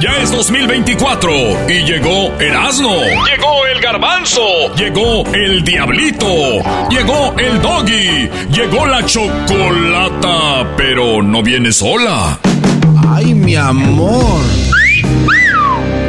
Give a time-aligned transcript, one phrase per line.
[0.00, 1.30] Ya es 2024
[1.68, 3.00] y llegó Erasmo,
[3.30, 6.26] llegó el garbanzo, llegó el diablito,
[6.90, 12.38] llegó el doggy, llegó la chocolata, pero no viene sola.
[13.08, 14.42] Ay, mi amor.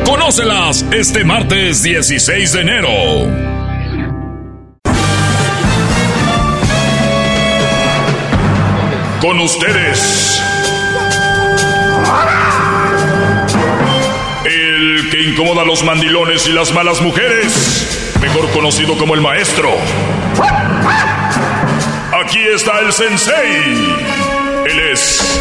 [0.05, 2.89] Conócelas este martes 16 de enero.
[9.21, 10.41] Con ustedes.
[15.15, 18.11] Que incomoda a los mandilones y las malas mujeres.
[18.19, 19.69] Mejor conocido como el maestro.
[22.21, 23.95] Aquí está el sensei.
[24.69, 25.39] Él es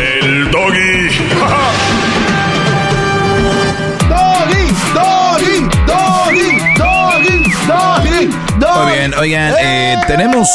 [0.00, 1.10] el doggy.
[4.08, 8.82] Doggy, doggy, doggy, doggy, doggy, doggy.
[8.82, 10.48] Muy bien, oigan, eh, tenemos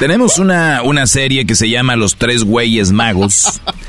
[0.00, 3.60] tenemos una, una serie que se llama Los Tres Güeyes Magos.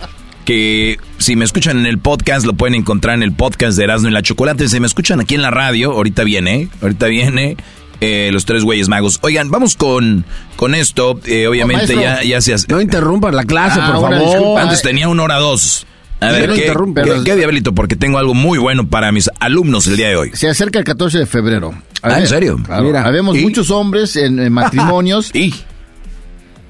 [0.49, 4.07] Que si me escuchan en el podcast, lo pueden encontrar en el podcast de Erasmo
[4.07, 4.67] y la Chocolate.
[4.67, 7.55] Si me escuchan aquí en la radio, ahorita viene, ahorita viene.
[8.01, 9.19] eh, los tres güeyes magos.
[9.21, 11.19] Oigan, vamos con, con esto.
[11.25, 12.65] eh, obviamente ya, ya se hace.
[12.67, 14.25] No interrumpan la clase, Ah, por favor.
[14.27, 14.61] disculpa.
[14.63, 15.85] Antes tenía una hora dos.
[16.19, 16.73] A ver, no ¿qué,
[17.03, 17.75] qué- qué diablito?
[17.75, 20.31] Porque tengo algo muy bueno para mis alumnos el día de hoy.
[20.33, 21.75] Se acerca el 14 de febrero.
[22.01, 22.59] A Ah, ¿en serio?
[22.65, 22.85] Claro.
[22.85, 23.03] Mira.
[23.05, 23.41] Habemos ¿Y?
[23.43, 25.29] muchos hombres en, en matrimonios.
[25.35, 25.53] y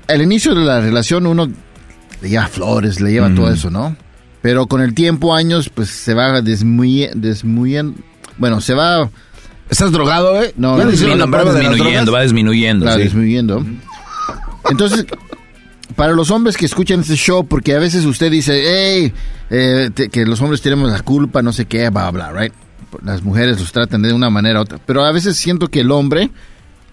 [0.09, 1.47] al inicio de la relación uno
[2.22, 3.96] le lleva flores, le lleva todo eso, ¿no?
[4.41, 7.94] Pero con el tiempo, años, pues se va desmuyendo.
[8.38, 9.09] Bueno, se va.
[9.69, 10.53] ¿Estás drogado, eh?
[10.58, 12.91] No, Va no, disminuyendo, no, va disminuyendo, va disminuyendo.
[12.96, 13.02] Sí.
[13.03, 13.66] disminuyendo.
[14.69, 15.06] Entonces,
[15.96, 19.13] para los hombres que escuchan este show, porque a veces usted dice, hey,
[19.50, 22.53] eh, te- que los hombres tenemos la culpa, no sé qué, bla, bla, right?
[23.03, 24.79] Las mujeres los tratan de una manera u otra.
[24.85, 26.31] Pero a veces siento que el hombre,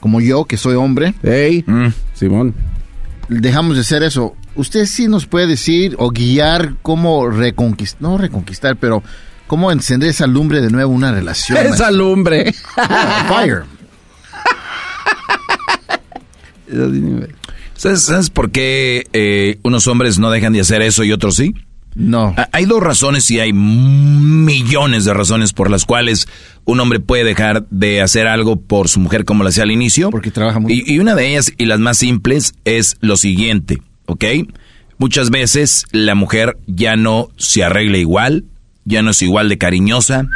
[0.01, 1.87] como yo, que soy hombre, Hey, Mm.
[2.15, 2.55] Simón.
[3.29, 4.35] dejamos de ser eso.
[4.57, 9.03] Usted sí nos puede decir o guiar cómo reconquistar, no reconquistar, pero
[9.47, 11.59] cómo encender esa lumbre de nuevo una relación.
[11.59, 11.91] Esa maestro.
[11.93, 12.55] lumbre.
[13.29, 13.65] Fire.
[17.77, 21.55] ¿Sabes, sabes por qué eh, unos hombres no dejan de hacer eso y otros sí?
[21.95, 22.35] No.
[22.53, 26.29] Hay dos razones y hay millones de razones por las cuales
[26.65, 30.11] un hombre puede dejar de hacer algo por su mujer como lo hacía al inicio.
[30.11, 30.75] Porque trabaja mucho.
[30.75, 34.25] Y, y una de ellas, y las más simples, es lo siguiente, ¿ok?
[34.99, 38.45] Muchas veces la mujer ya no se arregla igual,
[38.85, 40.27] ya no es igual de cariñosa,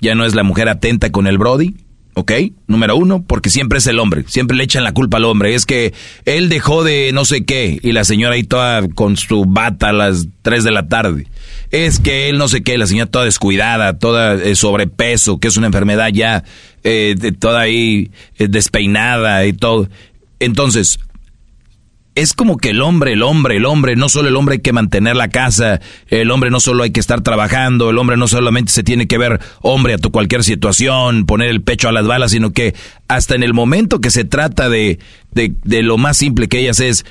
[0.00, 1.74] ya no es la mujer atenta con el Brody,
[2.14, 2.32] ¿ok?
[2.66, 5.54] Número uno, porque siempre es el hombre, siempre le echan la culpa al hombre.
[5.54, 5.92] Es que
[6.24, 9.92] él dejó de no sé qué y la señora ahí toda con su bata a
[9.92, 11.26] las 3 de la tarde.
[11.70, 15.56] Es que él no sé qué, la señora toda descuidada, toda eh, sobrepeso, que es
[15.58, 16.42] una enfermedad ya
[16.84, 19.88] eh, de- toda ahí eh, despeinada y todo.
[20.38, 20.98] Entonces,
[22.16, 24.72] es como que el hombre, el hombre, el hombre, no solo el hombre hay que
[24.72, 28.72] mantener la casa, el hombre no solo hay que estar trabajando, el hombre no solamente
[28.72, 32.30] se tiene que ver hombre a tu cualquier situación, poner el pecho a las balas,
[32.30, 32.74] sino que
[33.06, 34.98] hasta en el momento que se trata de,
[35.32, 37.04] de, lo más simple que ellas es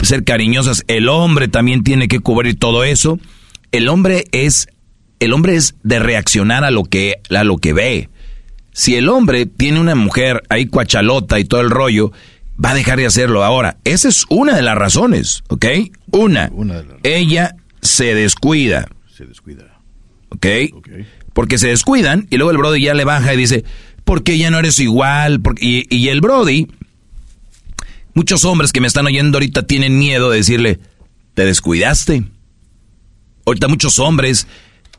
[0.00, 3.18] ser cariñosas, el hombre también tiene que cubrir todo eso.
[3.72, 4.68] El hombre es,
[5.20, 8.08] el hombre es de reaccionar a lo que, a lo que ve.
[8.72, 12.12] Si el hombre tiene una mujer ahí cuachalota y todo el rollo,
[12.62, 13.78] va a dejar de hacerlo ahora.
[13.84, 15.66] Esa es una de las razones, ¿ok?
[16.10, 16.50] Una.
[16.52, 19.80] Una Ella se descuida, Se descuida.
[20.30, 20.46] ¿ok?
[21.32, 23.64] Porque se descuidan y luego el Brody ya le baja y dice,
[24.04, 25.40] ¿por qué ya no eres igual?
[25.60, 26.66] Y, y el Brody,
[28.14, 30.80] muchos hombres que me están oyendo ahorita tienen miedo de decirle,
[31.34, 32.24] te descuidaste.
[33.44, 34.48] Ahorita muchos hombres,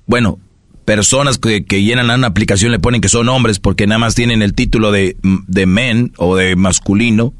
[0.05, 0.39] bueno,
[0.87, 4.41] personas que, que llenan una aplicación le ponen que son hombres porque nada más tienen
[4.41, 7.33] el título de, de men o de masculino.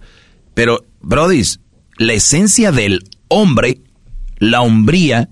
[0.54, 1.62] Pero, brodis,
[1.98, 3.80] la esencia del hombre,
[4.40, 5.30] la hombría,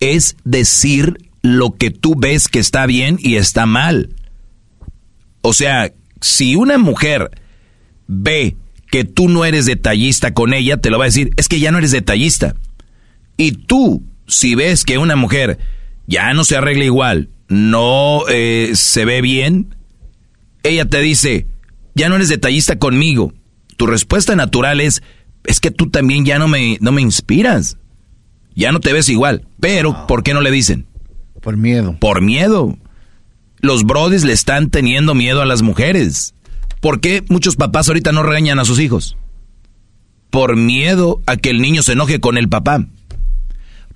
[0.00, 4.10] es decir lo que tú ves que está bien y está mal.
[5.40, 7.30] O sea, si una mujer
[8.08, 8.56] ve
[8.90, 11.70] que tú no eres detallista con ella, te lo va a decir, es que ya
[11.70, 12.56] no eres detallista.
[13.36, 15.60] Y tú, si ves que una mujer
[16.08, 19.74] ya no se arregla igual, no eh, se ve bien,
[20.62, 21.46] ella te dice,
[21.94, 23.32] ya no eres detallista conmigo.
[23.76, 25.02] Tu respuesta natural es,
[25.44, 27.78] es que tú también ya no me, no me inspiras.
[28.54, 29.46] Ya no te ves igual.
[29.60, 30.86] Pero, ¿por qué no le dicen?
[31.42, 31.96] Por miedo.
[32.00, 32.76] Por miedo.
[33.60, 36.34] Los brodis le están teniendo miedo a las mujeres.
[36.80, 39.16] ¿Por qué muchos papás ahorita no regañan a sus hijos?
[40.30, 42.86] Por miedo a que el niño se enoje con el papá.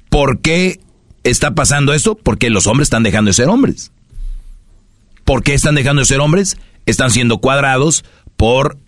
[0.08, 0.80] ¿Por qué
[1.24, 2.14] está pasando eso?
[2.14, 3.92] Porque los hombres están dejando de ser hombres.
[5.24, 6.56] ¿Por qué están dejando de ser hombres?
[6.86, 8.04] Están siendo cuadrados
[8.36, 8.78] por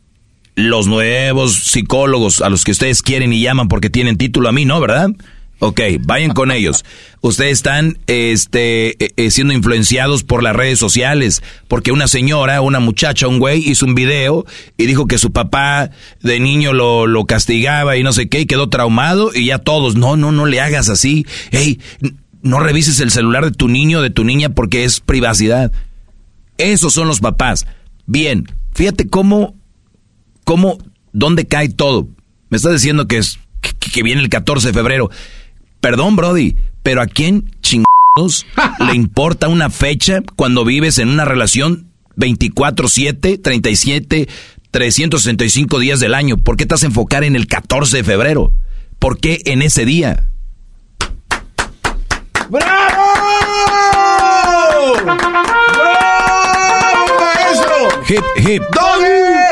[0.55, 4.65] los nuevos psicólogos a los que ustedes quieren y llaman porque tienen título a mí,
[4.65, 4.81] ¿no?
[4.81, 5.11] ¿Verdad?
[5.65, 6.85] Ok, vayan con ellos.
[7.21, 12.81] Ustedes están este, eh, eh, siendo influenciados por las redes sociales, porque una señora, una
[12.81, 14.45] muchacha, un güey hizo un video
[14.77, 15.91] y dijo que su papá
[16.21, 19.95] de niño lo, lo castigaba y no sé qué, y quedó traumado y ya todos,
[19.95, 21.27] no, no, no le hagas así.
[22.43, 25.73] No revises el celular de tu niño, de tu niña, porque es privacidad.
[26.59, 27.67] Esos son los papás.
[28.07, 29.55] Bien, fíjate cómo,
[30.45, 30.79] cómo,
[31.13, 32.09] dónde cae todo.
[32.51, 33.39] Me estás diciendo que es
[33.93, 35.11] que viene el 14 de febrero.
[35.81, 38.47] Perdón, Brody, pero ¿a quién chingados
[38.87, 44.29] le importa una fecha cuando vives en una relación 24/7, 37,
[44.71, 46.39] 365 días del año?
[46.39, 48.53] ¿Por qué te vas a enfocar en el 14 de febrero?
[48.99, 50.29] ¿Por qué en ese día?
[52.51, 53.03] ¡Bravo!
[58.09, 58.63] Hip, hip.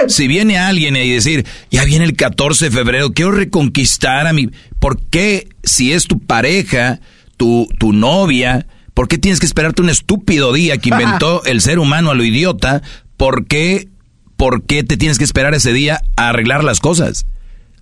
[0.08, 4.50] Si viene alguien y decir, ya viene el 14 de febrero, quiero reconquistar a mi...
[4.78, 7.00] ¿Por qué si es tu pareja,
[7.36, 11.78] tu, tu novia, por qué tienes que esperarte un estúpido día que inventó el ser
[11.78, 12.82] humano a lo idiota?
[13.16, 13.88] ¿Por qué,
[14.36, 17.26] por qué te tienes que esperar ese día a arreglar las cosas?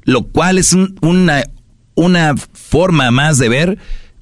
[0.05, 1.45] Lo cual es una,
[1.95, 3.79] una forma más de ver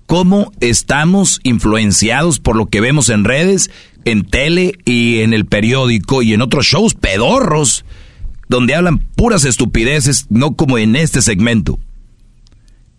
[0.07, 3.71] cómo estamos influenciados por lo que vemos en redes,
[4.05, 7.85] en tele y en el periódico y en otros shows pedorros
[8.49, 11.79] donde hablan puras estupideces, no como en este segmento.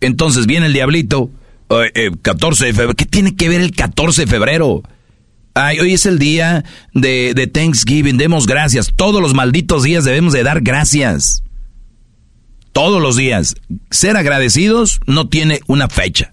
[0.00, 1.30] Entonces viene el diablito,
[2.22, 2.94] 14 de febrero.
[2.94, 4.82] ¿Qué tiene que ver el 14 de febrero?
[5.54, 8.92] Ay, hoy es el día de, de Thanksgiving, demos gracias.
[8.94, 11.42] Todos los malditos días debemos de dar gracias.
[12.72, 13.56] Todos los días.
[13.90, 16.32] Ser agradecidos no tiene una fecha.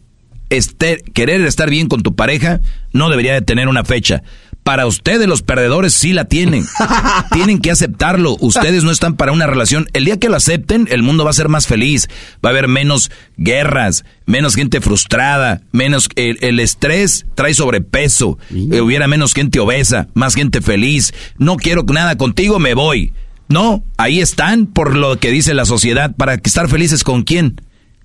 [0.50, 2.62] Este, querer estar bien con tu pareja
[2.94, 4.24] no debería de tener una fecha.
[4.64, 6.66] Para ustedes los perdedores sí la tienen.
[7.32, 8.36] tienen que aceptarlo.
[8.40, 9.88] Ustedes no están para una relación.
[9.94, 12.08] El día que lo acepten, el mundo va a ser más feliz.
[12.44, 18.40] Va a haber menos guerras, menos gente frustrada, menos el, estrés trae sobrepeso.
[18.50, 21.14] Eh, hubiera menos gente obesa, más gente feliz.
[21.38, 23.14] No quiero nada contigo, me voy.
[23.48, 26.16] No, ahí están por lo que dice la sociedad.
[26.16, 27.62] ¿Para estar felices con quién?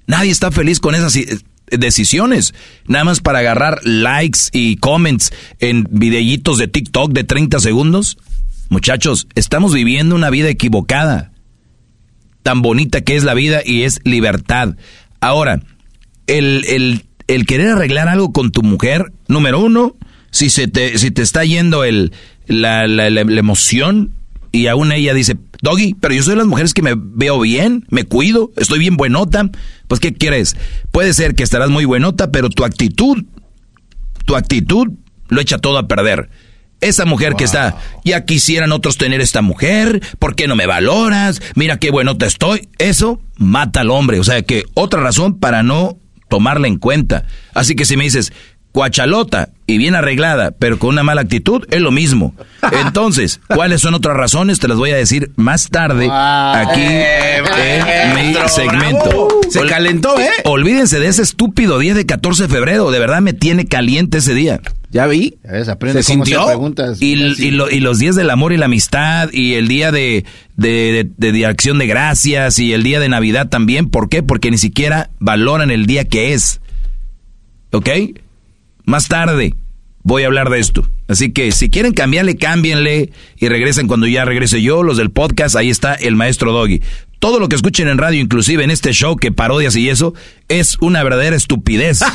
[0.06, 1.16] Nadie está feliz con esas
[1.78, 2.54] decisiones,
[2.86, 8.18] nada más para agarrar likes y comments en videitos de TikTok de 30 segundos.
[8.68, 11.32] Muchachos, estamos viviendo una vida equivocada.
[12.42, 14.76] Tan bonita que es la vida y es libertad.
[15.20, 15.60] Ahora,
[16.26, 19.96] el, el, querer arreglar algo con tu mujer, número uno,
[20.30, 22.12] si, se te, si te está yendo el,
[22.46, 24.14] la, la, la emoción,
[24.52, 27.86] y aún ella dice, Doggy, pero yo soy de las mujeres que me veo bien,
[27.90, 29.50] me cuido, estoy bien buenota.
[29.88, 30.56] Pues, ¿qué quieres?
[30.90, 33.24] Puede ser que estarás muy buenota, pero tu actitud,
[34.24, 34.88] tu actitud
[35.28, 36.30] lo echa todo a perder.
[36.80, 41.42] Esa mujer que está, ya quisieran otros tener esta mujer, ¿por qué no me valoras?
[41.54, 42.70] Mira qué buenota estoy.
[42.78, 44.18] Eso mata al hombre.
[44.18, 47.26] O sea que otra razón para no tomarla en cuenta.
[47.52, 48.32] Así que si me dices,
[48.72, 52.34] cuachalota y bien arreglada, pero con una mala actitud, es lo mismo.
[52.84, 54.58] Entonces, ¿cuáles son otras razones?
[54.58, 59.28] Te las voy a decir más tarde aquí en mi segmento.
[59.48, 60.28] Se calentó, ¿eh?
[60.44, 62.90] Olvídense de ese estúpido día de 14 de febrero.
[62.90, 64.60] De verdad me tiene caliente ese día.
[64.90, 65.38] ¿Ya vi?
[65.92, 66.46] ¿Se sintió?
[66.98, 67.50] Y, y,
[67.80, 70.24] los días del amor y la amistad y el día de,
[70.56, 73.88] de, de, de, acción de gracias y el día de Navidad también.
[73.88, 74.24] ¿Por qué?
[74.24, 76.60] Porque ni siquiera valoran el día que es.
[77.70, 77.88] ¿Ok?
[78.90, 79.54] Más tarde
[80.02, 80.84] voy a hablar de esto.
[81.06, 85.54] Así que si quieren cambiarle, cámbienle y regresen cuando ya regrese yo, los del podcast,
[85.54, 86.82] ahí está el maestro Doggy.
[87.20, 90.12] Todo lo que escuchen en radio, inclusive en este show que parodias y eso,
[90.48, 92.00] es una verdadera estupidez.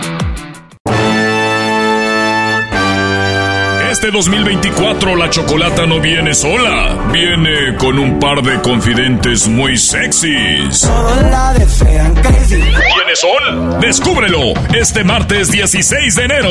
[3.94, 10.90] Este 2024 la chocolata no viene sola, viene con un par de confidentes muy sexys.
[12.92, 13.80] ¿Quiénes son?
[13.80, 16.50] Descúbrelo este martes 16 de enero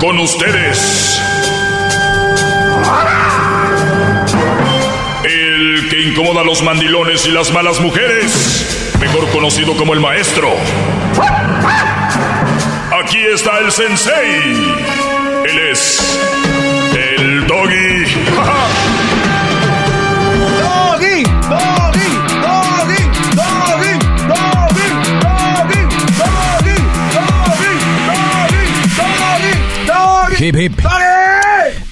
[0.00, 1.20] Con ustedes.
[5.24, 8.92] El que incomoda a los mandilones y las malas mujeres.
[9.00, 10.48] Mejor conocido como el maestro.
[13.04, 14.52] Aquí está el sensei.
[15.44, 16.45] Él es
[30.46, 30.80] Hip, hip.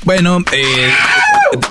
[0.05, 0.63] Bueno, eh,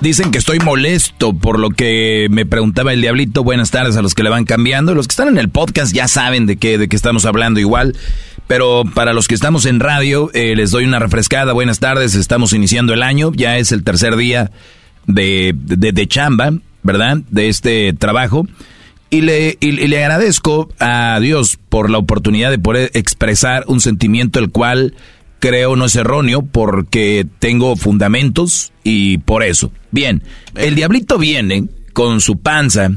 [0.01, 3.41] dicen que estoy molesto por lo que me preguntaba el diablito.
[3.41, 4.93] Buenas tardes a los que le van cambiando.
[4.93, 7.95] Los que están en el podcast ya saben de qué, de qué estamos hablando igual.
[8.47, 11.53] Pero para los que estamos en radio, eh, les doy una refrescada.
[11.53, 13.31] Buenas tardes, estamos iniciando el año.
[13.33, 14.51] Ya es el tercer día
[15.07, 17.19] de, de, de chamba, ¿verdad?
[17.29, 18.45] De este trabajo.
[19.09, 23.79] Y le, y, y le agradezco a Dios por la oportunidad de poder expresar un
[23.79, 24.95] sentimiento el cual
[25.43, 29.73] creo no es erróneo porque tengo fundamentos y por eso.
[29.91, 30.23] Bien,
[30.55, 32.91] el diablito viene con su panza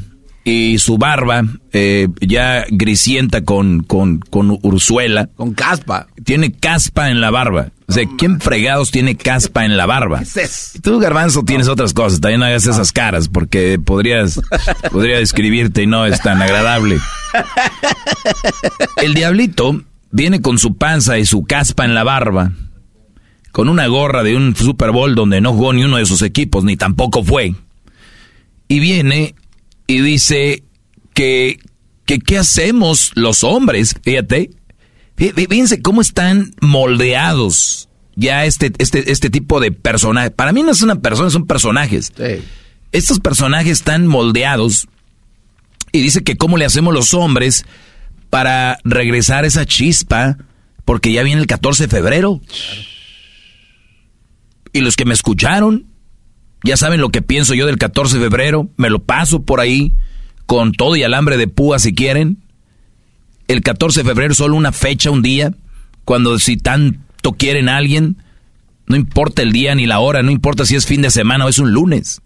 [0.45, 5.29] y su barba eh, ya grisienta con, con, con urzuela.
[5.35, 6.07] Con caspa.
[6.23, 7.73] Tiene caspa en la barba.
[7.89, 10.19] O sea, ¿quién fregados tiene caspa en la barba?
[10.19, 10.79] ¿Qué es eso?
[10.85, 12.21] Tú, Garbanzo, tienes otras cosas.
[12.21, 14.41] También hagas esas caras porque podrías,
[14.93, 17.01] podría describirte y no es tan agradable.
[19.03, 19.83] El diablito
[20.17, 22.53] viene con su panza y su caspa en la barba,
[23.53, 26.65] con una gorra de un Super Bowl donde no jugó ni uno de sus equipos,
[26.65, 27.55] ni tampoco fue.
[28.69, 29.35] Y viene
[29.87, 30.65] y dice
[31.15, 31.59] que,
[32.05, 33.95] que ¿qué hacemos los hombres?
[34.03, 34.51] Fíjate,
[35.17, 40.31] fí- fíjense cómo están moldeados ya este, este, este tipo de personajes.
[40.31, 42.13] Para mí no es una persona, son personajes.
[42.17, 42.43] Sí.
[42.93, 44.89] Estos personajes están moldeados
[45.93, 47.65] y dice que cómo le hacemos los hombres
[48.31, 50.39] para regresar esa chispa,
[50.85, 52.41] porque ya viene el 14 de febrero.
[54.73, 55.87] Y los que me escucharon,
[56.65, 59.95] ya saben lo que pienso yo del 14 de febrero, me lo paso por ahí
[60.47, 62.43] con todo y alambre de púa si quieren.
[63.49, 65.55] El 14 de febrero solo una fecha, un día,
[66.05, 68.23] cuando si tanto quieren alguien,
[68.87, 71.49] no importa el día ni la hora, no importa si es fin de semana o
[71.49, 72.23] es un lunes.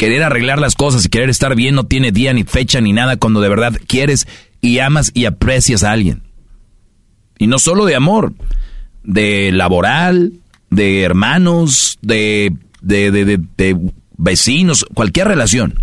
[0.00, 3.18] Querer arreglar las cosas y querer estar bien no tiene día ni fecha ni nada
[3.18, 4.26] cuando de verdad quieres
[4.62, 6.22] y amas y aprecias a alguien.
[7.38, 8.32] Y no solo de amor,
[9.04, 10.32] de laboral,
[10.70, 13.76] de hermanos, de, de, de, de- de
[14.16, 15.82] vecinos, cualquier relación.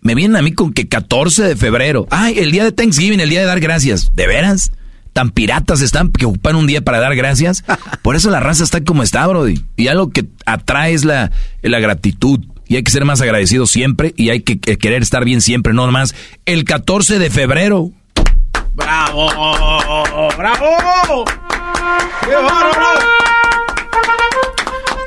[0.00, 3.28] Me vienen a mí con que 14 de febrero, ay, el día de Thanksgiving, el
[3.28, 4.10] día de dar gracias.
[4.14, 4.72] ¿De veras?
[5.12, 7.62] Tan piratas están que ocupan un día para dar gracias.
[8.02, 9.62] Por eso la raza está como está, Brody.
[9.76, 12.40] Y algo que atrae es la, la gratitud.
[12.70, 15.72] Y hay que ser más agradecido siempre y hay que, que querer estar bien siempre,
[15.72, 16.14] no más.
[16.46, 17.90] El 14 de febrero.
[18.74, 19.28] ¡Bravo!
[20.38, 21.24] ¡Bravo!
[22.22, 22.30] ¡Qué!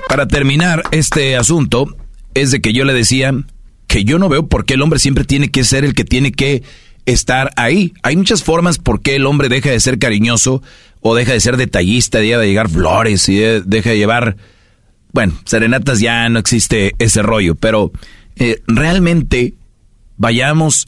[0.09, 1.87] Para terminar este asunto,
[2.33, 3.31] es de que yo le decía
[3.87, 6.33] que yo no veo por qué el hombre siempre tiene que ser el que tiene
[6.33, 6.63] que
[7.05, 7.93] estar ahí.
[8.03, 10.61] Hay muchas formas por qué el hombre deja de ser cariñoso
[10.99, 14.35] o deja de ser detallista, deja de llegar flores y de- deja de llevar,
[15.13, 17.91] bueno, serenatas ya no existe ese rollo, pero
[18.35, 19.53] eh, realmente
[20.17, 20.87] vayamos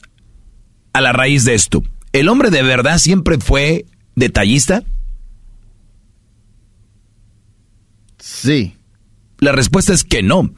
[0.94, 1.84] a la raíz de esto.
[2.12, 4.84] ¿El hombre de verdad siempre fue detallista?
[8.17, 8.75] Sí.
[9.38, 10.51] La respuesta es que no.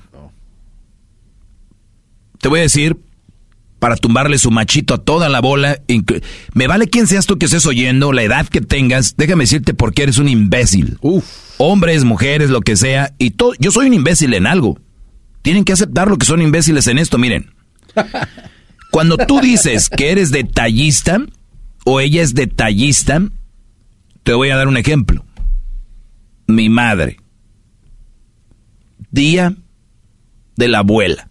[2.40, 2.98] Te voy a decir
[3.80, 5.82] para tumbarle su machito a toda la bola.
[6.54, 9.94] Me vale quién seas tú que estés oyendo, la edad que tengas, déjame decirte por
[9.94, 10.98] qué eres un imbécil.
[11.02, 11.26] Uf.
[11.58, 14.80] Hombres, mujeres, lo que sea, y todo, yo soy un imbécil en algo.
[15.42, 17.52] Tienen que aceptar lo que son imbéciles en esto, miren.
[18.92, 21.20] Cuando tú dices que eres detallista
[21.86, 23.22] o ella es detallista,
[24.24, 25.26] te voy a dar un ejemplo.
[26.48, 27.18] Mi madre.
[29.12, 29.56] Día
[30.56, 31.30] de la abuela.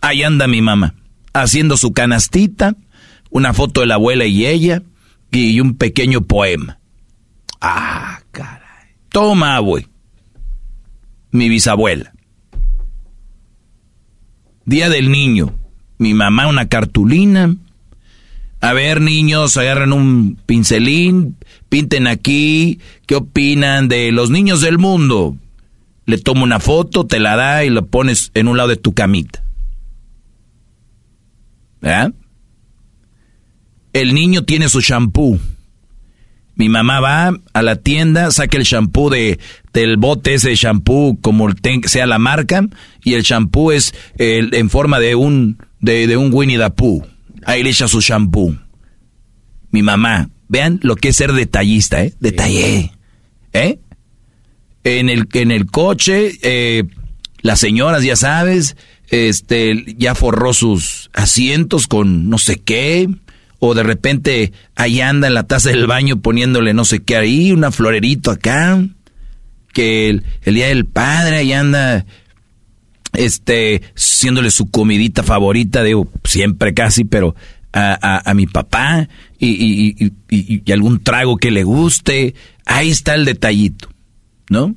[0.00, 0.94] Ahí anda mi mamá,
[1.34, 2.74] haciendo su canastita,
[3.30, 4.82] una foto de la abuela y ella,
[5.40, 6.78] y un pequeño poema.
[7.60, 8.94] Ah, caray.
[9.08, 9.86] Toma, güey.
[11.30, 12.12] Mi bisabuela.
[14.64, 15.52] Día del niño.
[15.98, 17.54] Mi mamá una cartulina.
[18.60, 21.36] A ver, niños, agarran un pincelín,
[21.68, 22.80] pinten aquí.
[23.06, 25.36] ¿Qué opinan de los niños del mundo?
[26.06, 28.92] Le tomo una foto, te la da y lo pones en un lado de tu
[28.94, 29.43] camita.
[31.84, 32.14] ¿Verdad?
[33.92, 35.38] El niño tiene su shampoo.
[36.56, 39.38] Mi mamá va a la tienda, saca el shampoo de,
[39.74, 41.48] del bote ese shampoo, como
[41.84, 42.66] sea la marca,
[43.04, 47.04] y el shampoo es en forma de un, de, un Winnie the Pooh.
[47.44, 48.56] Ahí le echa su shampoo.
[49.70, 52.14] Mi mamá, vean lo que es ser detallista, ¿eh?
[52.18, 52.92] Detallé.
[53.52, 53.78] ¿Eh?
[54.84, 56.84] En el, en el coche, eh,
[57.42, 58.74] las señoras, ya sabes,
[59.14, 63.08] este, ya forró sus asientos con no sé qué,
[63.58, 67.52] o de repente ahí anda en la taza del baño poniéndole no sé qué ahí,
[67.52, 68.82] una florerito acá,
[69.72, 72.06] que el, día del padre ahí anda,
[73.12, 77.34] este, haciéndole su comidita favorita, digo, siempre casi, pero
[77.72, 83.24] a, a, mi papá y, y, y, algún trago que le guste, ahí está el
[83.24, 83.88] detallito.
[84.48, 84.74] ¿no?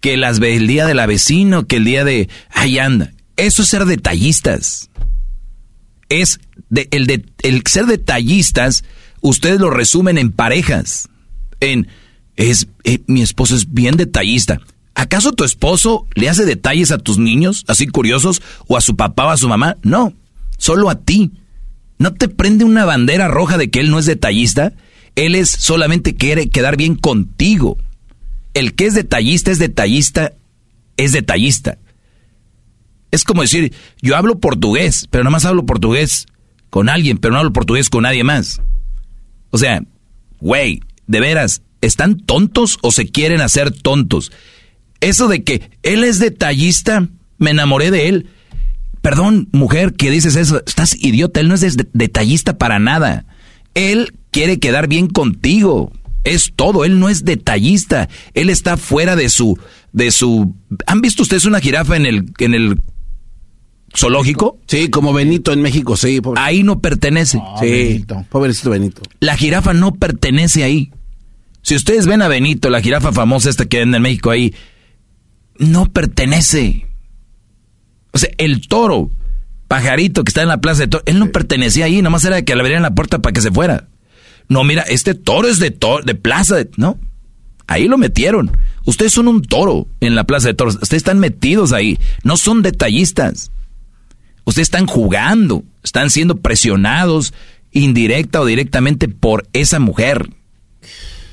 [0.00, 3.12] Que las el día de la vecino, que el día de ahí anda.
[3.36, 4.90] Eso es ser detallistas.
[6.08, 8.84] Es el ser detallistas,
[9.20, 11.08] ustedes lo resumen en parejas.
[11.60, 11.88] En
[12.36, 14.60] es eh, mi esposo es bien detallista.
[14.94, 19.26] ¿Acaso tu esposo le hace detalles a tus niños, así curiosos, o a su papá
[19.26, 19.76] o a su mamá?
[19.82, 20.12] No,
[20.56, 21.32] solo a ti.
[21.98, 24.72] ¿No te prende una bandera roja de que él no es detallista?
[25.16, 27.78] Él es solamente quiere quedar bien contigo
[28.54, 30.32] el que es detallista es detallista,
[30.96, 31.78] es detallista.
[33.14, 33.72] Es como decir,
[34.02, 36.26] yo hablo portugués, pero nada más hablo portugués
[36.68, 38.60] con alguien, pero no hablo portugués con nadie más.
[39.50, 39.84] O sea,
[40.40, 44.32] güey, de veras, ¿están tontos o se quieren hacer tontos?
[44.98, 47.06] Eso de que él es detallista,
[47.38, 48.30] me enamoré de él.
[49.00, 53.26] Perdón, mujer, que dices eso, estás idiota, él no es detallista para nada.
[53.74, 55.92] Él quiere quedar bien contigo
[56.24, 59.58] es todo, él no es detallista, él está fuera de su,
[59.92, 62.78] de su, ¿han visto ustedes una jirafa en el, en el
[63.96, 64.58] zoológico?
[64.66, 66.20] Sí, como Benito en México, sí.
[66.36, 67.38] Ahí no pertenece.
[67.40, 69.02] Ah, sí, pobrecito Benito.
[69.20, 70.90] La jirafa no pertenece ahí.
[71.62, 74.54] Si ustedes ven a Benito, la jirafa famosa esta que anda en México ahí,
[75.58, 76.86] no pertenece.
[78.12, 79.10] O sea, el toro,
[79.68, 82.54] pajarito que está en la plaza de toro, él no pertenecía ahí, nomás era que
[82.54, 83.88] le abrieran la puerta para que se fuera.
[84.48, 86.98] No, mira, este toro es de, toro, de plaza, de, ¿no?
[87.66, 88.56] Ahí lo metieron.
[88.84, 90.74] Ustedes son un toro en la plaza de toros.
[90.74, 91.98] Ustedes están metidos ahí.
[92.22, 93.50] No son detallistas.
[94.44, 95.64] Ustedes están jugando.
[95.82, 97.32] Están siendo presionados
[97.74, 100.30] indirecta o directamente por esa mujer.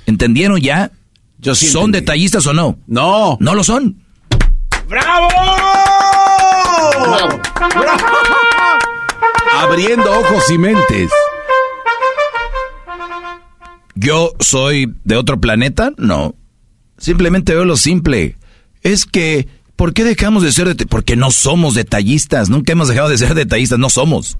[0.06, 0.91] ¿Entendieron ya?
[1.38, 2.78] Yo ¿Son detallistas o no?
[2.88, 3.38] No.
[3.39, 4.04] No lo son.
[4.88, 5.30] ¡Bravo!
[7.00, 7.39] ¡Bravo!
[7.60, 8.02] ¡Bravo!
[9.54, 11.12] Abriendo ojos y mentes.
[13.95, 15.91] ¿Yo soy de otro planeta?
[15.97, 16.36] No.
[16.97, 18.38] Simplemente veo lo simple.
[18.82, 19.47] Es que,
[19.82, 20.91] ¿por qué dejamos de ser detallistas?
[20.91, 22.52] Porque no somos detallistas.
[22.52, 23.80] Nunca hemos dejado de ser detallistas.
[23.80, 24.38] No somos.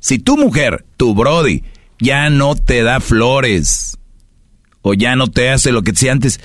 [0.00, 1.62] Si tu mujer, tu brody,
[1.98, 3.98] ya no te da flores
[4.80, 6.40] o ya no te hace lo que decía antes,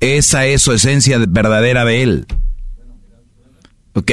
[0.00, 2.26] esa es su esencia verdadera de él.
[3.92, 4.10] ¿Ok?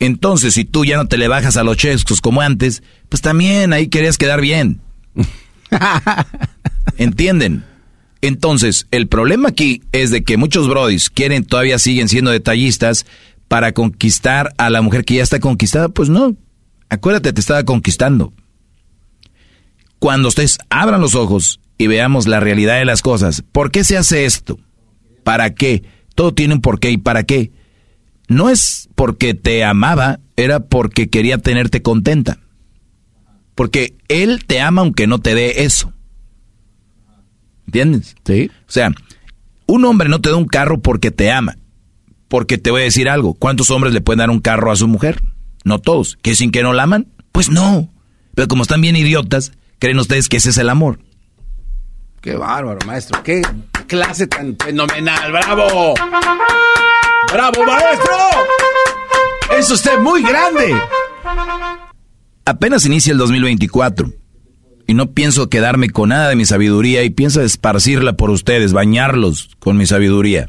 [0.00, 3.72] Entonces, si tú ya no te le bajas a los chescos como antes, pues también
[3.72, 4.80] ahí querías quedar bien.
[6.98, 7.64] ¿Entienden?
[8.26, 13.06] Entonces, el problema aquí es de que muchos brodis quieren, todavía siguen siendo detallistas
[13.46, 15.88] para conquistar a la mujer que ya está conquistada.
[15.90, 16.34] Pues no.
[16.88, 18.32] Acuérdate, te estaba conquistando.
[20.00, 23.96] Cuando ustedes abran los ojos y veamos la realidad de las cosas, ¿por qué se
[23.96, 24.58] hace esto?
[25.22, 25.84] ¿Para qué?
[26.16, 27.52] Todo tiene un porqué y para qué.
[28.26, 32.40] No es porque te amaba, era porque quería tenerte contenta.
[33.54, 35.92] Porque él te ama aunque no te dé eso.
[37.66, 38.16] ¿Entiendes?
[38.24, 38.50] Sí.
[38.68, 38.92] O sea,
[39.66, 41.56] un hombre no te da un carro porque te ama.
[42.28, 43.34] Porque te voy a decir algo.
[43.34, 45.22] ¿Cuántos hombres le pueden dar un carro a su mujer?
[45.66, 46.16] no todos.
[46.22, 47.08] ¿Que sin que no la aman?
[47.32, 47.92] Pues no.
[48.34, 51.00] Pero como están bien idiotas, creen ustedes que ese es el amor.
[52.22, 53.22] Qué bárbaro, maestro.
[53.22, 53.42] Qué
[53.88, 55.32] clase tan fenomenal.
[55.32, 55.94] ¡Bravo!
[57.32, 58.16] ¡Bravo, maestro!
[59.58, 60.74] Es usted muy grande.
[62.44, 64.08] Apenas inicia el 2024
[64.86, 69.50] y no pienso quedarme con nada de mi sabiduría y pienso esparcirla por ustedes, bañarlos
[69.58, 70.48] con mi sabiduría.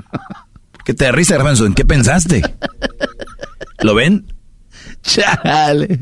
[0.84, 1.64] ¿Qué te risa, Garbanzo?
[1.66, 2.42] ¿En qué pensaste?
[3.80, 4.26] ¿Lo ven?
[5.02, 6.00] Chale.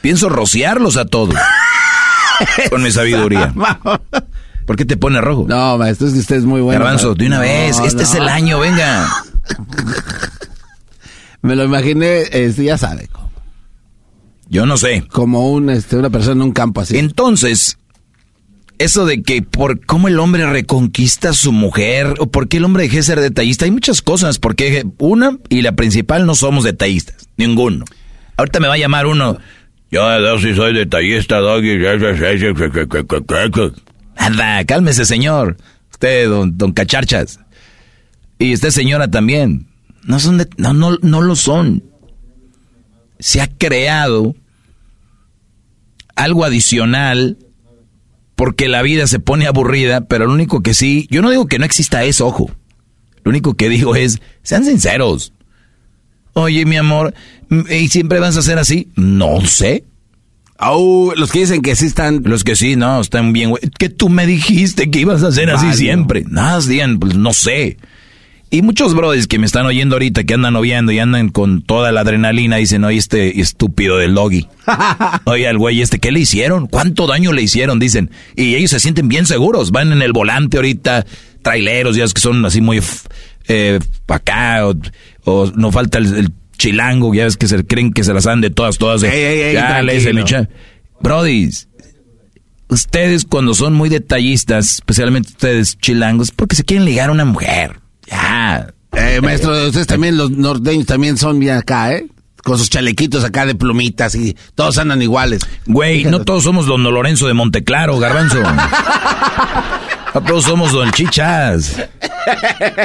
[0.00, 1.34] Pienso rociarlos a todos
[2.70, 3.54] con mi sabiduría.
[4.66, 5.44] ¿Por qué te pone rojo?
[5.46, 6.80] No, maestro, es que usted es muy bueno.
[6.80, 9.08] Garbanzo, de una vez, este es el año, venga.
[11.42, 13.10] Me lo imaginé, este, ya sabe.
[14.54, 15.02] Yo no sé.
[15.10, 16.96] Como un, este, una persona en un campo así.
[16.96, 17.76] Entonces,
[18.78, 22.64] eso de que por cómo el hombre reconquista a su mujer, o por qué el
[22.64, 26.62] hombre deje de ser detallista, hay muchas cosas, porque una y la principal no somos
[26.62, 27.84] detallistas, ninguno.
[28.36, 29.38] Ahorita me va a llamar uno,
[29.90, 31.76] yo, yo sí soy detallista, doggy.
[34.16, 35.56] Anda, cálmese, señor.
[35.90, 37.40] Usted, don, don Cacharchas.
[38.38, 39.66] Y usted, señora, también.
[40.04, 41.82] No son de, no, no, no lo son.
[43.18, 44.36] Se ha creado
[46.16, 47.38] algo adicional
[48.36, 51.58] porque la vida se pone aburrida, pero lo único que sí, yo no digo que
[51.58, 52.50] no exista eso, ojo.
[53.22, 55.32] Lo único que digo es, sean sinceros.
[56.34, 57.14] Oye, mi amor,
[57.70, 58.88] ¿y siempre vas a ser así?
[58.96, 59.84] No sé.
[60.58, 62.22] Oh, los que dicen que sí están.
[62.24, 63.62] Los que sí, no, están bien, güey.
[63.78, 66.24] Que tú me dijiste que ibas a ser así siempre.
[66.28, 67.78] Nada, digan, pues no sé.
[68.54, 71.90] Y muchos brothers que me están oyendo ahorita, que andan noviando y andan con toda
[71.90, 74.46] la adrenalina, dicen, oye, este estúpido del doggy.
[75.24, 76.68] oye, al güey este, ¿qué le hicieron?
[76.68, 77.80] ¿Cuánto daño le hicieron?
[77.80, 78.12] Dicen.
[78.36, 79.72] Y ellos se sienten bien seguros.
[79.72, 81.04] Van en el volante ahorita,
[81.42, 82.80] traileros, ya es que son así muy
[83.48, 84.64] eh, acá,
[85.24, 88.50] o, no falta el, chilango, ya ves que se creen que se las dan de
[88.50, 89.00] todas, todas.
[89.00, 89.56] De, ey,
[92.68, 97.82] ustedes cuando son muy detallistas, especialmente ustedes chilangos, porque se quieren ligar a una mujer.
[98.06, 98.72] Ya.
[98.92, 102.06] Eh, maestro, ustedes también, los norteños también son bien acá, ¿eh?
[102.42, 105.42] Con sus chalequitos acá de plumitas y todos andan iguales.
[105.66, 108.42] Güey, no todos somos don Lorenzo de Monteclaro, garbanzo.
[110.14, 111.76] No todos somos don Chichas.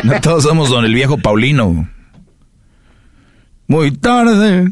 [0.03, 1.87] No todos somos don el viejo Paulino.
[3.67, 4.71] Muy tarde.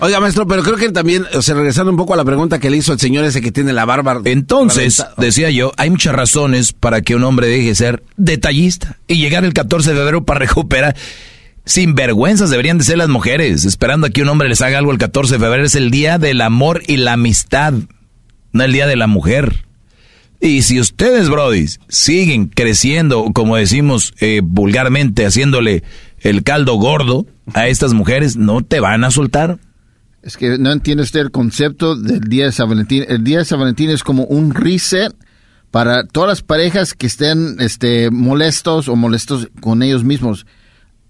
[0.00, 2.70] Oiga, maestro, pero creo que también, o sea, regresando un poco a la pregunta que
[2.70, 4.20] le hizo el señor ese que tiene la barba.
[4.24, 9.16] Entonces, decía yo, hay muchas razones para que un hombre deje de ser detallista y
[9.16, 10.96] llegar el 14 de febrero para recuperar.
[11.66, 14.92] Sin vergüenzas deberían de ser las mujeres, esperando a que un hombre les haga algo
[14.92, 15.64] el 14 de febrero.
[15.64, 17.72] Es el día del amor y la amistad,
[18.52, 19.64] no el día de la mujer.
[20.40, 25.84] Y si ustedes, brodis, siguen creciendo, como decimos eh, vulgarmente, haciéndole
[26.24, 29.58] el caldo gordo a estas mujeres, no te van a soltar.
[30.22, 33.04] Es que no entiende usted el concepto del Día de San Valentín.
[33.06, 35.14] El Día de San Valentín es como un reset
[35.70, 40.46] para todas las parejas que estén este, molestos o molestos con ellos mismos.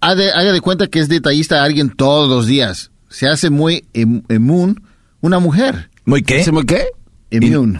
[0.01, 2.91] Haga de, cuenta que es detallista a alguien todos los días.
[3.07, 4.75] Se hace muy inmune
[5.21, 5.89] una mujer.
[6.03, 6.43] ¿Muy qué?
[6.43, 6.87] ¿Se muy qué?
[7.29, 7.79] Inmune.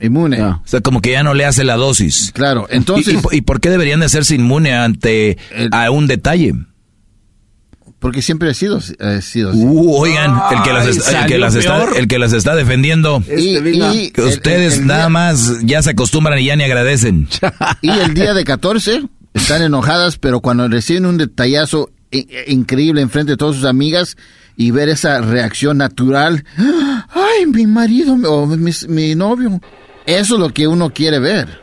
[0.00, 0.42] Inmune.
[0.42, 2.32] O sea, como que ya no le hace la dosis.
[2.34, 3.16] Claro, entonces...
[3.32, 5.38] ¿Y, por qué deberían de hacerse inmune ante
[5.70, 6.54] a un detalle?
[7.98, 9.58] Porque siempre ha sido, ha sido así.
[9.60, 13.22] Uh, oigan, el que, las está, el, que las está, el que las está defendiendo.
[13.36, 17.28] Y, que ustedes nada más ya se acostumbran y ya ni agradecen.
[17.82, 19.02] Y el día de 14
[19.34, 21.90] están enojadas, pero cuando reciben un detallazo
[22.46, 24.16] increíble enfrente de todas sus amigas
[24.60, 29.60] y ver esa reacción natural, ay, mi marido o mi, mi novio,
[30.04, 31.60] eso es lo que uno quiere ver.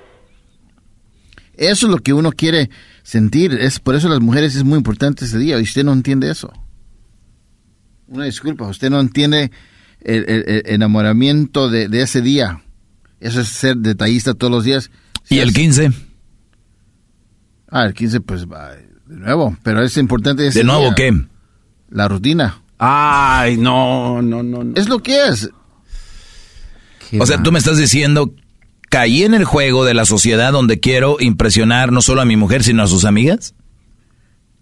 [1.57, 2.69] Eso es lo que uno quiere
[3.03, 3.53] sentir.
[3.53, 5.59] Es por eso las mujeres es muy importante ese día.
[5.59, 6.53] Y usted no entiende eso.
[8.07, 9.51] Una disculpa, usted no entiende
[9.99, 12.63] el, enamoramiento de, ese día.
[13.19, 14.89] Eso es ser detallista todos los días.
[15.29, 15.91] ¿Y el 15?
[17.67, 21.11] Ah, el 15 pues va de nuevo, pero es importante ese ¿De nuevo qué?
[21.89, 22.61] La rutina.
[22.77, 24.79] Ay, no, no, no, no.
[24.79, 25.49] Es lo que es.
[27.19, 28.33] o sea, tú me estás diciendo
[28.89, 32.63] caí en el juego de la sociedad donde quiero impresionar no solo a mi mujer,
[32.63, 33.53] sino a sus amigas?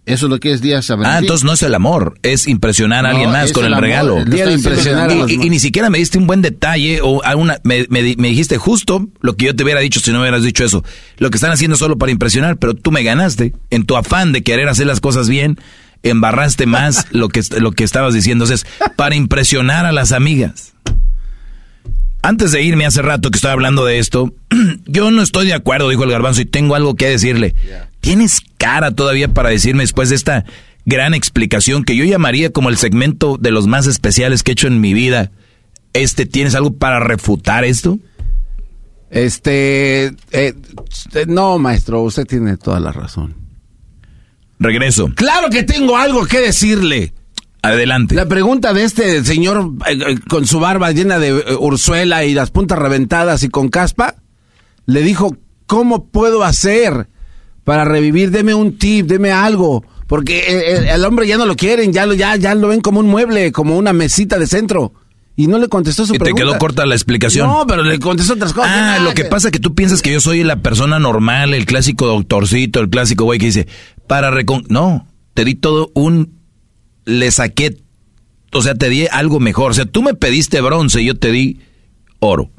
[0.06, 3.10] Eso es lo que es día Ah, entonces no es el amor, es impresionar a
[3.10, 4.18] alguien más con el, regalo.
[4.20, 9.36] Y, ni siquiera me diste un buen detalle o alguna, me, me, dijiste justo lo
[9.36, 10.84] que yo te hubiera dicho si no hubieras dicho eso.
[11.16, 13.54] Lo que están haciendo solo para impresionar, pero tú me ganaste.
[13.70, 15.58] En tu afán de querer hacer las cosas bien,
[16.04, 18.44] embarraste más lo que, lo que estabas diciendo.
[18.44, 20.72] Entonces, para impresionar a las amigas.
[22.22, 24.32] Antes de irme hace rato que estoy hablando de esto,
[24.86, 27.54] yo no estoy de acuerdo, dijo el garbanzo, y tengo algo que decirle.
[28.00, 30.44] ¿Tienes cara todavía para decirme después de esta
[30.86, 34.68] gran explicación que yo llamaría como el segmento de los más especiales que he hecho
[34.68, 35.32] en mi vida.
[35.92, 37.98] Este, ¿tienes algo para refutar esto?
[39.10, 40.54] Este, eh,
[41.28, 43.43] no, maestro, usted tiene toda la razón.
[44.58, 45.10] Regreso.
[45.14, 47.12] Claro que tengo algo que decirle.
[47.62, 48.14] Adelante.
[48.14, 52.34] La pregunta de este señor eh, eh, con su barba llena de eh, ursuela y
[52.34, 54.16] las puntas reventadas y con caspa,
[54.84, 55.36] le dijo,
[55.66, 57.08] ¿cómo puedo hacer
[57.64, 58.30] para revivir?
[58.30, 59.84] Deme un tip, deme algo.
[60.06, 63.00] Porque el, el hombre ya no lo quieren, ya lo, ya, ya lo ven como
[63.00, 64.92] un mueble, como una mesita de centro.
[65.36, 66.44] Y no le contestó su ¿Y pregunta.
[66.44, 67.48] te quedó corta la explicación?
[67.48, 68.70] No, pero le contestó otras cosas.
[68.72, 71.66] Ah, lo que pasa es que tú piensas que yo soy la persona normal, el
[71.66, 73.66] clásico doctorcito, el clásico güey que dice,
[74.06, 74.64] para recon...
[74.68, 76.38] No, te di todo un...
[77.04, 77.76] Le saqué...
[78.52, 79.72] O sea, te di algo mejor.
[79.72, 81.58] O sea, tú me pediste bronce y yo te di
[82.20, 82.52] oro.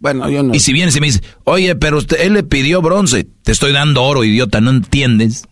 [0.00, 0.54] Bueno, yo no.
[0.54, 3.72] Y si vienes y me dices, oye, pero usted, él le pidió bronce, te estoy
[3.72, 5.46] dando oro, idiota, ¿no entiendes?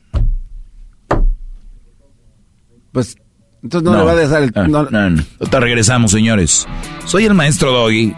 [2.92, 3.16] Pues,
[3.64, 4.53] entonces no, le va a dejar el...
[4.55, 5.22] Ah, no- no, no.
[5.40, 6.66] Ahorita regresamos, señores.
[7.07, 8.14] Soy el maestro Doggy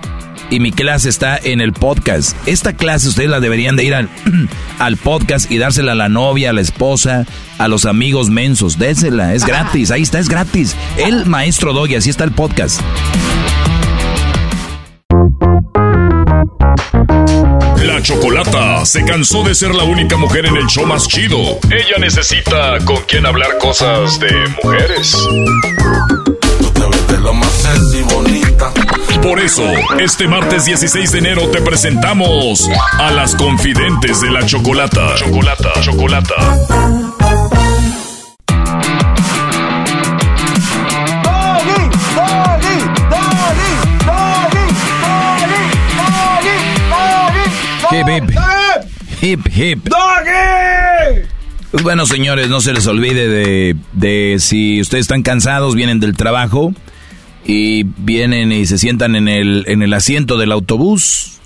[0.51, 2.37] y mi clase está en el podcast.
[2.47, 4.09] Esta clase ustedes la deberían de ir al,
[4.79, 7.27] al podcast y dársela a la novia, a la esposa,
[7.59, 8.77] a los amigos mensos.
[8.79, 10.77] Désela, es gratis, ahí está, es gratis.
[10.99, 12.81] El maestro Doggy, así está el podcast.
[18.85, 21.39] Se cansó de ser la única mujer en el show más chido.
[21.71, 24.31] Ella necesita con quien hablar cosas de
[24.63, 25.17] mujeres.
[29.23, 29.65] Por eso,
[29.99, 35.15] este martes 16 de enero te presentamos a las confidentes de la Chocolata.
[35.17, 36.35] Chocolata, Chocolata.
[47.91, 48.46] Hip,
[49.31, 49.47] hip.
[49.47, 49.89] Hip, hip.
[51.71, 56.17] Pues bueno, señores, no se les olvide de, de si ustedes están cansados, vienen del
[56.17, 56.73] trabajo
[57.45, 61.39] y vienen y se sientan en el, en el asiento del autobús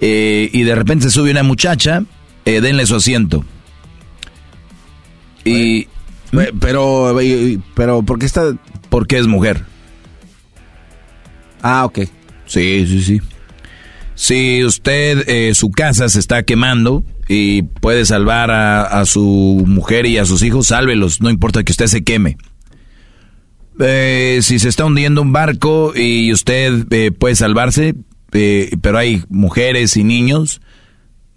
[0.00, 2.02] eh, y de repente se sube una muchacha,
[2.46, 3.44] eh, denle su asiento.
[5.44, 5.88] Y
[6.60, 7.16] Pero,
[7.74, 8.54] pero, ¿por qué está...?
[8.88, 9.64] porque es mujer.
[11.62, 12.00] Ah, ok.
[12.46, 13.20] Sí, sí, sí.
[14.20, 20.18] Si usted, eh, su casa se está quemando y puede salvar a, su mujer y
[20.18, 22.36] a sus hijos, sálvelos, no importa que usted se queme.
[23.80, 27.94] Eh, si se está hundiendo un barco y usted eh, puede salvarse,
[28.32, 30.60] eh, pero hay mujeres y niños,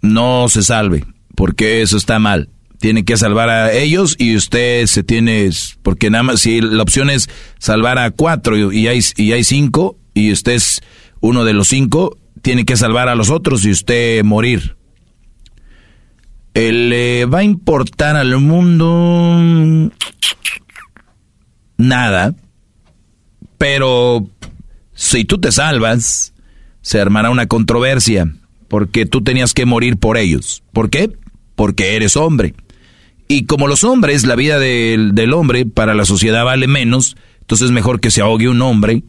[0.02, 2.50] no se salve, porque eso está mal.
[2.80, 5.48] Tiene que salvar a ellos y usted se tiene,
[5.82, 9.96] porque nada más, si la opción es salvar a cuatro y hay, y hay cinco
[10.12, 10.82] y usted es
[11.20, 14.76] uno de los cinco, tiene que salvar a los otros y usted morir.
[16.52, 19.90] Eh, ¿Le va a importar al mundo?
[21.78, 22.34] Nada.
[23.56, 24.28] Pero
[24.92, 26.34] si tú te salvas,
[26.82, 28.30] se armará una controversia,
[28.68, 30.62] porque tú tenías que morir por ellos.
[30.74, 31.10] ¿Por qué?
[31.56, 32.54] Porque eres hombre.
[33.26, 37.68] Y como los hombres, la vida del, del hombre para la sociedad vale menos, entonces
[37.68, 39.02] es mejor que se ahogue un hombre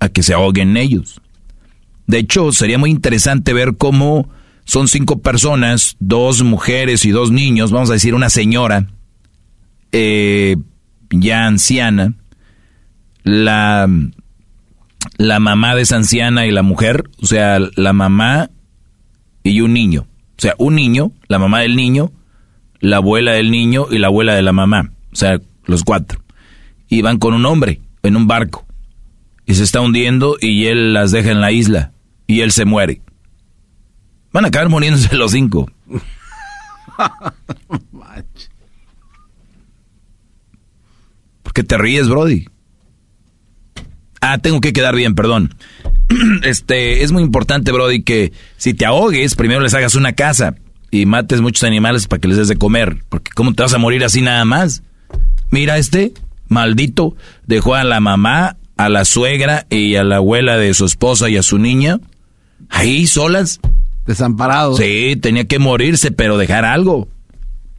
[0.00, 1.20] a que se ahoguen ellos.
[2.08, 4.28] De hecho, sería muy interesante ver cómo
[4.64, 8.86] son cinco personas, dos mujeres y dos niños, vamos a decir una señora
[9.92, 10.56] eh,
[11.10, 12.14] ya anciana,
[13.24, 13.88] la,
[15.18, 18.50] la mamá de esa anciana y la mujer, o sea, la mamá
[19.42, 20.06] y un niño.
[20.38, 22.12] O sea, un niño, la mamá del niño,
[22.80, 24.92] la abuela del niño y la abuela de la mamá.
[25.12, 26.22] O sea, los cuatro.
[26.88, 28.66] Y van con un hombre en un barco.
[29.46, 31.92] Y se está hundiendo y él las deja en la isla.
[32.28, 33.00] Y él se muere.
[34.32, 35.68] Van a acabar muriéndose los cinco.
[41.42, 42.46] ¿Por qué te ríes, Brody?
[44.20, 45.54] Ah, tengo que quedar bien, perdón.
[46.42, 50.54] Este, es muy importante, Brody, que si te ahogues, primero les hagas una casa
[50.90, 53.04] y mates muchos animales para que les des de comer.
[53.08, 54.82] Porque ¿cómo te vas a morir así nada más?
[55.50, 56.12] Mira este,
[56.48, 57.14] maldito,
[57.46, 61.36] dejó a la mamá, a la suegra y a la abuela de su esposa y
[61.36, 62.00] a su niña
[62.68, 63.60] ahí solas.
[64.06, 64.76] Desamparado.
[64.76, 67.08] Sí, tenía que morirse, pero dejar algo.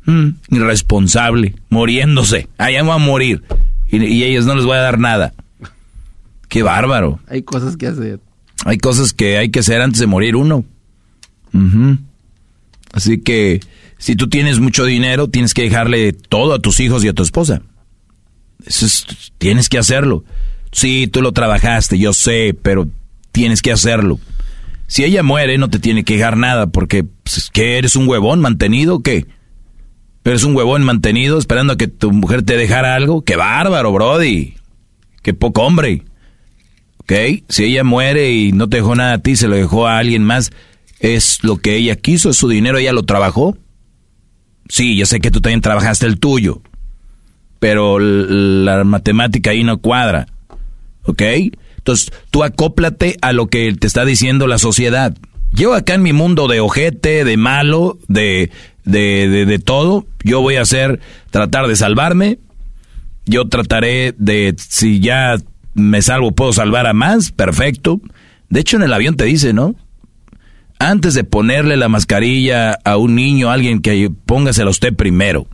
[0.05, 2.47] Mm, irresponsable, muriéndose.
[2.57, 3.43] Allá va a morir.
[3.91, 5.33] Y, y a ellos no les voy a dar nada.
[6.47, 7.19] Qué bárbaro.
[7.27, 8.19] Hay cosas que hacer.
[8.65, 10.65] Hay cosas que hay que hacer antes de morir uno.
[12.93, 13.59] Así que
[13.97, 17.23] si tú tienes mucho dinero, tienes que dejarle todo a tus hijos y a tu
[17.23, 17.61] esposa.
[18.65, 19.05] Eso es-
[19.37, 20.23] tienes que hacerlo.
[20.71, 22.87] Sí, tú lo trabajaste, yo sé, pero
[23.31, 24.19] tienes que hacerlo.
[24.89, 28.41] Si ella muere, no te tiene que dejar nada, porque pues, ¿qué eres un huevón
[28.41, 29.27] mantenido o qué?
[30.25, 33.23] Eres un huevón mantenido esperando a que tu mujer te dejara algo.
[33.23, 34.55] ¡Qué bárbaro, Brody!
[35.21, 36.05] ¡Qué poco hombre!
[36.97, 37.13] ¿Ok?
[37.49, 40.23] Si ella muere y no te dejó nada a ti, se lo dejó a alguien
[40.23, 40.49] más,
[40.99, 43.57] es lo que ella quiso, es su dinero, ella lo trabajó.
[44.69, 46.63] Sí, yo sé que tú también trabajaste el tuyo,
[47.59, 50.25] pero la matemática ahí no cuadra.
[51.03, 51.21] ¿Ok?
[51.89, 55.17] Entonces, tú acóplate a lo que te está diciendo la sociedad.
[55.51, 58.51] Yo acá en mi mundo de ojete, de malo, de,
[58.85, 60.99] de, de, todo, yo voy a hacer,
[61.31, 62.37] tratar de salvarme.
[63.25, 65.37] Yo trataré de, si ya
[65.73, 67.99] me salvo, puedo salvar a más, perfecto.
[68.49, 69.73] De hecho, en el avión te dice, ¿no?
[70.77, 75.47] Antes de ponerle la mascarilla a un niño, a alguien que póngasela a usted primero.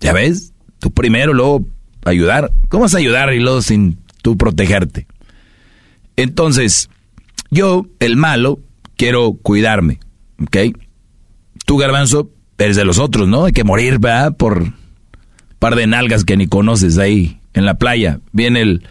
[0.00, 0.54] ¿Ya ves?
[0.78, 1.66] Tú primero, luego
[2.06, 2.52] ayudar.
[2.70, 5.06] ¿Cómo vas a ayudar y luego sin tú protegerte?
[6.16, 6.88] Entonces,
[7.50, 8.60] yo, el malo,
[8.96, 10.00] quiero cuidarme,
[10.42, 10.76] ¿ok?
[11.64, 13.44] Tú, garbanzo, eres de los otros, ¿no?
[13.44, 14.36] Hay que morir, ¿verdad?
[14.36, 14.74] Por un
[15.58, 18.20] par de nalgas que ni conoces ahí, en la playa.
[18.32, 18.82] Viene el...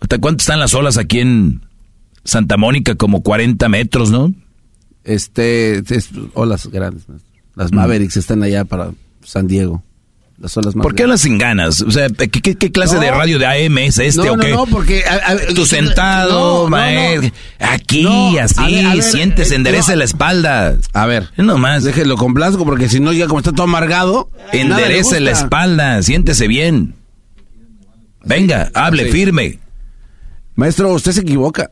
[0.00, 1.62] ¿Hasta cuánto están las olas aquí en
[2.24, 2.94] Santa Mónica?
[2.94, 4.32] Como 40 metros, ¿no?
[5.04, 7.04] Este, es olas grandes.
[7.54, 9.82] Las Mavericks están allá para San Diego.
[10.80, 11.82] ¿Por qué las sin ganas?
[11.82, 14.50] O sea, ¿qué, clase de radio de AM es este no, o qué?
[14.50, 15.04] No, no, porque...
[15.54, 16.68] tu sentado,
[17.58, 20.76] aquí, así, sientes, enderece la espalda.
[20.94, 21.28] A ver.
[21.36, 21.84] Nomás.
[21.84, 24.30] Déjelo con Blasco, porque si no, ya como está todo amargado...
[24.52, 26.94] Enderece la espalda, siéntese bien.
[28.24, 29.58] Venga, hable, firme.
[30.54, 31.70] Maestro, usted se equivoca.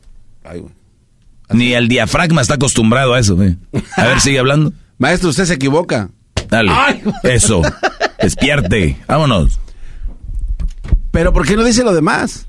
[1.50, 3.38] Ni el diafragma está acostumbrado a eso.
[3.96, 4.74] A ver, sigue hablando.
[4.98, 6.10] Maestro, usted se equivoca.
[6.50, 6.70] Dale.
[7.22, 7.62] Eso.
[8.20, 8.96] Despierte.
[9.06, 9.60] Vámonos.
[11.10, 12.46] Pero ¿por qué no dice lo demás?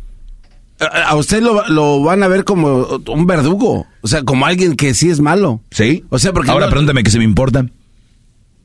[0.80, 3.86] A usted lo, van a ver como un verdugo.
[4.02, 5.62] O sea, como alguien que sí es malo.
[5.72, 6.06] ¿Sí?
[6.10, 6.52] O sea, porque...
[6.52, 7.66] Ahora pregúntame que se me importa.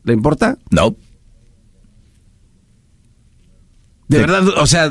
[0.05, 0.59] ¿Le importa?
[0.71, 0.95] No.
[4.07, 4.91] De verdad, o sea...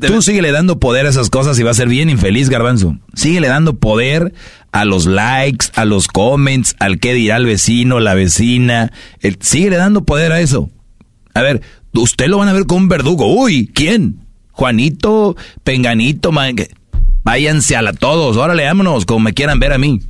[0.00, 2.96] Tú síguele dando poder a esas cosas y va a ser bien infeliz, Garbanzo.
[3.14, 4.32] Síguele dando poder
[4.70, 8.92] a los likes, a los comments, al qué dirá el vecino, la vecina.
[9.20, 10.70] El, síguele dando poder a eso.
[11.34, 13.34] A ver, usted lo van a ver con un verdugo.
[13.34, 14.26] Uy, ¿quién?
[14.52, 16.30] Juanito, Penganito,
[17.24, 20.00] váyanse a la todos, órale, vámonos, como me quieran ver a mí.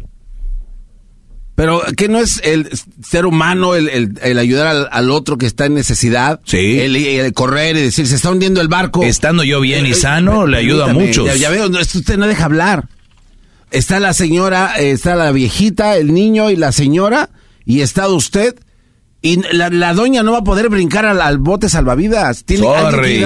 [1.54, 2.70] Pero ¿qué no es el
[3.04, 6.40] ser humano el, ayudar al, otro que está en necesidad?
[6.44, 6.80] Sí.
[6.80, 9.02] El, correr y decir, se está hundiendo el barco.
[9.02, 11.38] Estando yo bien y eh, sano, le ayuda a muchos.
[11.38, 12.88] Ya, veo, usted no deja hablar.
[13.70, 17.30] Está la señora, está la viejita, el niño y la señora,
[17.64, 18.54] y está usted
[19.22, 22.44] y la, doña no va a poder brincar al, bote salvavidas.
[22.44, 23.24] Tiene Sorry.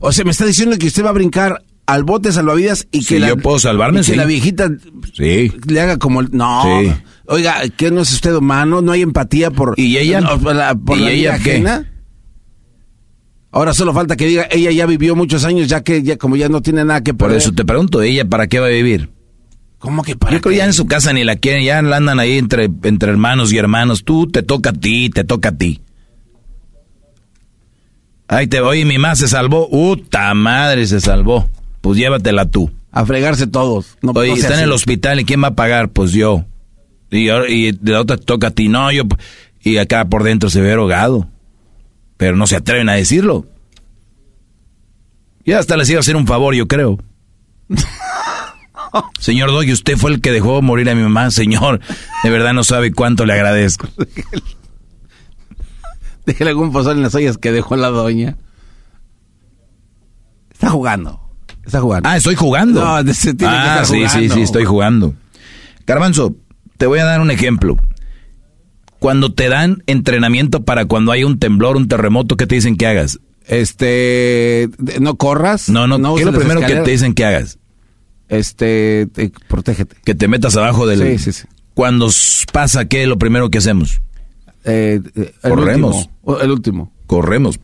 [0.00, 3.20] o sea, me está diciendo que usted va a brincar al bote salvavidas y que
[3.20, 4.70] la, yo puedo salvarme, y que la viejita
[5.12, 5.52] sí.
[5.66, 6.64] le haga como no.
[7.26, 8.80] Oiga, ¿qué no es usted humano?
[8.80, 10.20] No hay empatía por ¿Y ella?
[10.42, 11.90] por la, ¿Y ella ajena.
[13.50, 16.48] Ahora solo falta que diga, ella ya vivió muchos años, ya que ya como ya
[16.48, 17.36] no tiene nada que perder.
[17.36, 19.10] Por eso te pregunto, ¿ella para qué va a vivir?
[19.84, 22.38] ¿Cómo que para Yo creo ya en su casa ni la quieren, ya andan ahí
[22.38, 24.02] entre, entre hermanos y hermanos.
[24.02, 25.82] Tú te toca a ti, te toca a ti.
[28.26, 29.68] Ay, te voy, mi mamá se salvó.
[29.70, 31.50] ¡Uta madre, se salvó!
[31.82, 32.70] Pues llévatela tú.
[32.92, 33.98] A fregarse todos.
[34.00, 35.90] No, Oye, está en el hospital y ¿quién va a pagar?
[35.90, 36.46] Pues yo.
[37.10, 38.70] Y, y de la otra te toca a ti.
[38.70, 39.02] No, yo.
[39.60, 41.28] Y acá por dentro se ve ahogado.
[42.16, 43.44] Pero no se atreven a decirlo.
[45.44, 46.98] Ya hasta les iba a hacer un favor, yo creo.
[49.18, 51.80] Señor Doggy, usted fue el que dejó morir a mi mamá, señor.
[52.22, 53.88] De verdad no sabe cuánto le agradezco.
[56.26, 58.36] Déjele algún pozón en las ollas que dejó la doña.
[60.52, 61.20] Está jugando.
[61.64, 62.08] Está jugando.
[62.08, 63.02] Ah, estoy jugando.
[63.02, 65.14] No, se tiene ah, que sí, sí, sí, estoy jugando.
[65.86, 66.34] Garbanzo,
[66.78, 67.76] te voy a dar un ejemplo.
[68.98, 72.86] Cuando te dan entrenamiento para cuando hay un temblor, un terremoto, ¿qué te dicen que
[72.86, 73.20] hagas?
[73.46, 75.68] Este, no corras.
[75.68, 77.58] No, no, no ¿qué es lo primero que te dicen que hagas?
[78.28, 79.08] Este,
[79.48, 79.96] protégete.
[80.04, 81.18] Que te metas abajo del...
[81.18, 81.48] Sí, sí, sí.
[81.74, 82.08] Cuando
[82.52, 84.00] pasa, ¿qué es lo primero que hacemos?
[84.64, 86.08] Eh, eh, Corremos.
[86.40, 86.92] el último.
[87.06, 87.58] Corremos.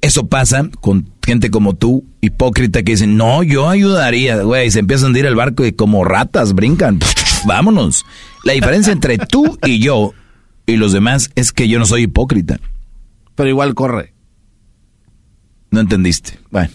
[0.00, 5.14] Eso pasa con gente como tú, hipócrita, que dicen, no, yo ayudaría, güey, se empiezan
[5.14, 7.00] a ir al barco y como ratas brincan.
[7.46, 8.06] Vámonos.
[8.44, 10.14] La diferencia entre tú y yo
[10.66, 12.60] y los demás es que yo no soy hipócrita.
[13.34, 14.14] Pero igual corre.
[15.70, 16.38] No entendiste.
[16.50, 16.70] Bueno.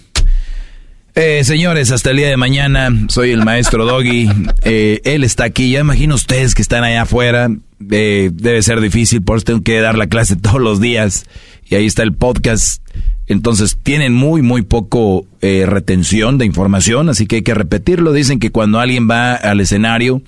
[1.16, 4.30] Eh, señores, hasta el día de mañana, soy el maestro Doggy.
[4.66, 5.72] Eh, él está aquí.
[5.72, 7.50] Ya imagino ustedes que están allá afuera.
[7.92, 11.26] Eh, debe ser difícil, por eso tengo que dar la clase todos los días.
[11.66, 12.82] Y ahí está el podcast.
[13.28, 18.14] Entonces tienen muy, muy poco retención de información, así que hay que repetirlo.
[18.14, 20.22] Dicen que cuando alguien va al escenario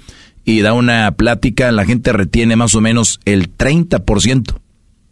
[0.44, 4.56] y da una plática, la gente retiene más o menos el 30%.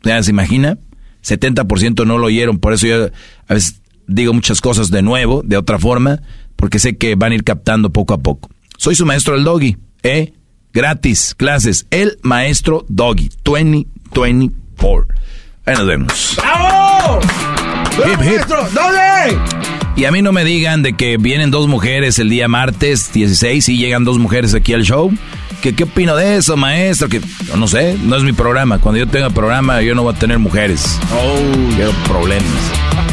[0.04, 0.78] ¿Ya se imagina?
[1.24, 3.06] 70% no lo oyeron, por eso yo
[3.48, 6.22] a veces digo muchas cosas de nuevo, de otra forma,
[6.56, 8.50] porque sé que van a ir captando poco a poco.
[8.78, 10.34] Soy su maestro el doggy, ¿eh?
[10.74, 15.16] Gratis, clases, el maestro doggy, 2024.
[15.66, 16.38] Ahí nos vemos.
[16.38, 17.20] ¡Bravo!
[17.98, 18.20] Hip, hip.
[18.20, 18.68] maestro!
[18.74, 19.64] ¡Doggy!
[19.96, 23.70] Y a mí no me digan de que vienen dos mujeres el día martes 16
[23.70, 25.12] y llegan dos mujeres aquí al show.
[25.62, 27.08] ¿Qué, qué opino de eso, maestro?
[27.08, 27.22] Que
[27.56, 28.80] no sé, no es mi programa.
[28.80, 31.00] Cuando yo tenga programa, yo no voy a tener mujeres.
[31.14, 33.13] Oh, quiero problemas.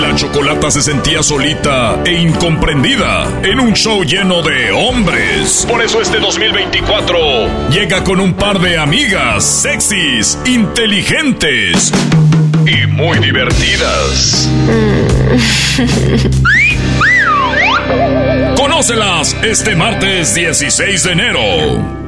[0.00, 5.66] La chocolata se sentía solita e incomprendida en un show lleno de hombres.
[5.68, 11.92] Por eso este 2024 llega con un par de amigas sexys, inteligentes
[12.64, 14.48] y muy divertidas.
[18.56, 22.07] Conócelas este martes 16 de enero.